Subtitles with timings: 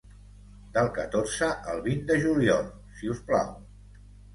[0.77, 2.69] Del catorze al vint de juliol
[2.99, 3.59] si us plau.